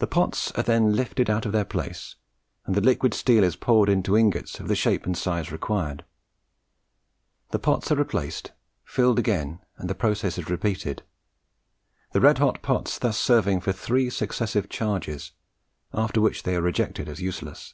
The 0.00 0.06
pots 0.06 0.52
are 0.52 0.62
then 0.62 0.94
lifted 0.94 1.30
out 1.30 1.46
of 1.46 1.52
their 1.52 1.64
place, 1.64 2.16
and 2.66 2.74
the 2.74 2.82
liquid 2.82 3.14
steel 3.14 3.42
is 3.42 3.56
poured 3.56 3.88
into 3.88 4.14
ingots 4.14 4.60
of 4.60 4.68
the 4.68 4.76
shape 4.76 5.06
and 5.06 5.16
size 5.16 5.50
required. 5.50 6.04
The 7.50 7.58
pots 7.58 7.90
are 7.90 7.96
replaced, 7.96 8.52
filled 8.84 9.18
again, 9.18 9.60
and 9.78 9.88
the 9.88 9.94
process 9.94 10.36
is 10.36 10.50
repeated; 10.50 11.04
the 12.12 12.20
red 12.20 12.36
hot 12.36 12.60
pots 12.60 12.98
thus 12.98 13.16
serving 13.18 13.62
for 13.62 13.72
three 13.72 14.10
successive 14.10 14.68
charges, 14.68 15.32
after 15.94 16.20
which 16.20 16.42
they 16.42 16.54
are 16.54 16.60
rejected 16.60 17.08
as 17.08 17.22
useless. 17.22 17.72